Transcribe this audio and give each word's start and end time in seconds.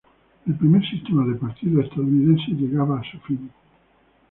El 0.47 0.55
primer 0.55 0.83
sistema 0.89 1.23
de 1.27 1.35
partidos 1.35 1.83
estadounidense 1.85 2.53
llegaba 2.53 2.99
a 2.99 3.03
su 3.03 3.19
fin. 3.19 3.51